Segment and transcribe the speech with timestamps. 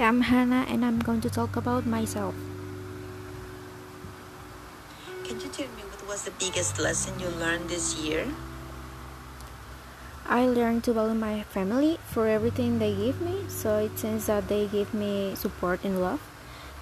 [0.00, 2.34] I'm Hannah and I'm going to talk about myself.
[5.24, 8.26] Can you tell me what was the biggest lesson you learned this year?
[10.24, 14.46] I learned to value my family for everything they give me, so it seems that
[14.46, 16.20] they give me support and love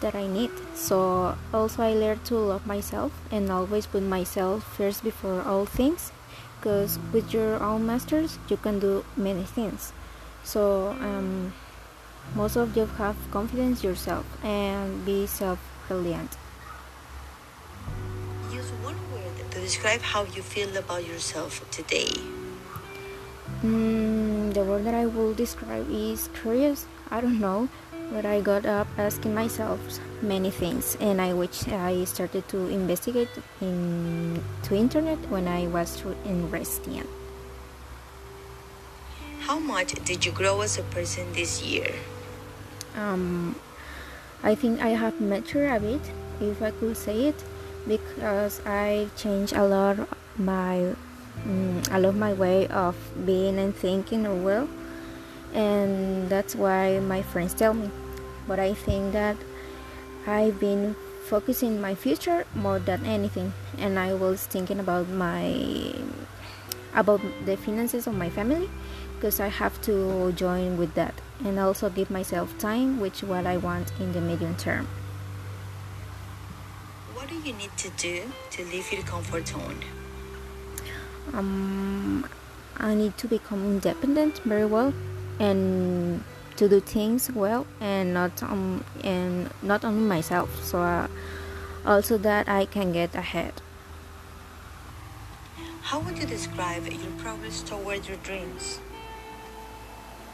[0.00, 0.50] that I need.
[0.74, 6.10] So also I learned to love myself and always put myself first before all things
[6.58, 9.92] because with your own masters you can do many things.
[10.42, 11.52] So um,
[12.34, 16.36] most of you have confidence yourself and be self-reliant.
[18.50, 22.10] Use one word to describe how you feel about yourself today.
[23.62, 26.86] Mm, the word that I will describe is curious.
[27.10, 27.68] I don't know,
[28.12, 29.80] but I got up asking myself
[30.20, 33.30] many things, and I wish I started to investigate
[33.60, 37.06] in to internet when I was in Restian.
[39.40, 41.92] How much did you grow as a person this year?
[42.96, 43.56] Um,
[44.42, 46.00] I think I have matured a bit,
[46.40, 47.44] if I could say it,
[47.88, 50.94] because I changed a lot my
[51.46, 54.68] um, a lot my way of being and thinking or well,
[55.52, 57.90] and that's why my friends tell me.
[58.46, 59.36] But I think that
[60.26, 65.94] I've been focusing my future more than anything, and I was thinking about my
[66.94, 68.70] about the finances of my family
[69.16, 73.56] because I have to join with that and also give myself time, which what I
[73.56, 74.86] want in the medium term.
[77.14, 79.80] What do you need to do to leave your comfort zone?
[81.32, 82.28] Um,
[82.76, 84.92] I need to become independent very well
[85.40, 86.22] and
[86.56, 91.08] to do things well and not um and not only myself so uh,
[91.84, 93.54] also that I can get ahead.
[95.82, 98.78] How would you describe your progress toward your dreams?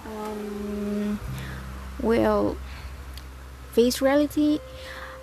[0.06, 1.20] Um,
[2.02, 2.56] well,
[3.72, 4.60] face reality,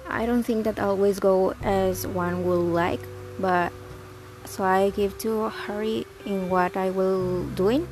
[0.08, 3.02] I don't think that always go as one will like,
[3.40, 3.72] but
[4.46, 7.88] so I give to hurry in what I will doing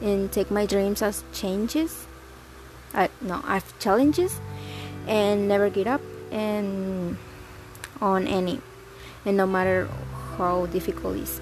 [0.00, 2.06] and take my dreams as changes.
[2.94, 4.40] I no, I've challenges
[5.06, 6.00] and never get up
[6.32, 7.18] and
[8.00, 8.60] on any
[9.24, 9.88] and no matter
[10.38, 11.40] how difficult it is.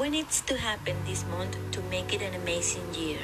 [0.00, 3.20] What needs to happen this month to make it an amazing year?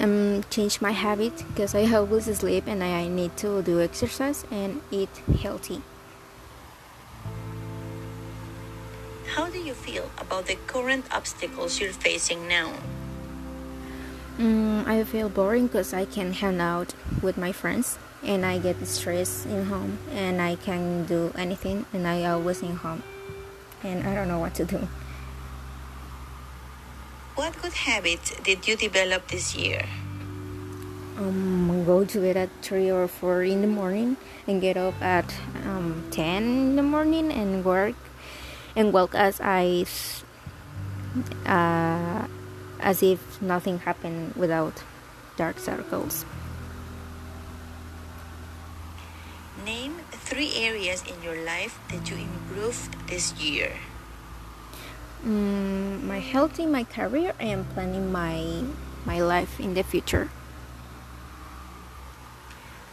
[0.00, 4.82] Um, change my habit because I always sleep and I need to do exercise and
[4.90, 5.80] eat healthy.
[9.38, 12.72] How do you feel about the current obstacles you're facing now?
[14.38, 18.84] Mm, I feel boring because I can hang out with my friends and I get
[18.88, 23.04] stressed in home and I can do anything and I always in home
[23.84, 24.88] and I don't know what to do.
[27.34, 29.88] What good habits did you develop this year?
[31.16, 35.32] Um, go to bed at three or four in the morning and get up at
[35.64, 37.96] um, ten in the morning and work
[38.76, 39.86] and work as I
[41.48, 42.28] uh,
[42.80, 44.84] as if nothing happened without
[45.36, 46.26] dark circles.
[49.64, 53.72] Name three areas in your life that you improved this year.
[55.24, 58.66] Mm, my health in my career and planning my
[59.06, 60.30] my life in the future.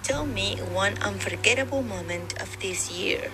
[0.03, 3.31] Tell me one unforgettable moment of this year.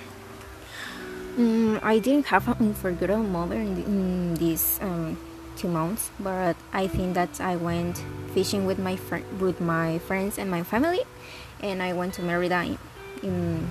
[1.36, 5.20] Mm, I didn't have an unforgettable moment in, in these um,
[5.58, 8.00] two months, but I think that I went
[8.34, 11.04] fishing with my fr- with my friends and my family,
[11.60, 12.80] and I went to Merida in,
[13.24, 13.68] in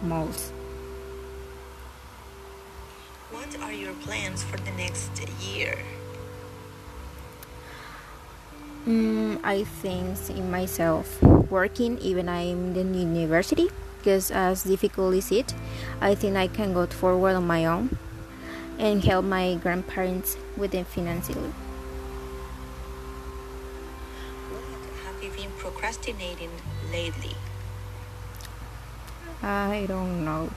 [0.00, 0.55] malls.
[3.46, 5.78] What are your plans for the next year?
[8.84, 15.30] Mm, I think in myself working even I'm in the university because as difficult as
[15.30, 15.54] it,
[16.00, 17.96] I think I can go forward on my own
[18.80, 21.54] and help my grandparents with them financially.
[24.50, 26.50] What have you been procrastinating
[26.90, 27.36] lately?
[29.40, 30.50] I don't know.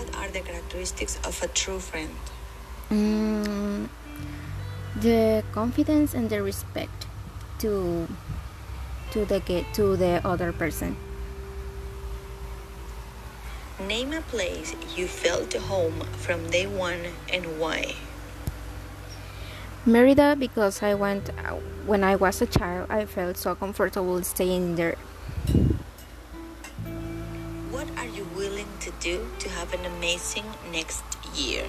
[0.00, 2.16] What are the characteristics of a true friend?
[2.88, 3.90] Mm,
[4.96, 7.04] the confidence and the respect
[7.58, 8.08] to
[9.12, 10.96] to the get to the other person.
[13.76, 17.92] Name a place you felt home from day one and why.
[19.84, 21.28] Merida because I went
[21.84, 22.88] when I was a child.
[22.88, 24.96] I felt so comfortable staying there.
[29.00, 31.04] Do to have an amazing next
[31.34, 31.64] year?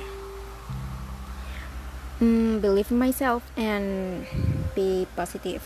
[2.21, 4.25] mm, believe in myself and
[4.75, 5.65] be positive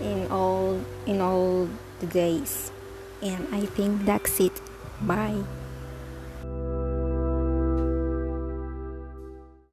[0.00, 1.68] in all in all
[2.00, 2.72] the days.
[3.22, 4.56] And i think that's it.
[5.00, 5.44] Bye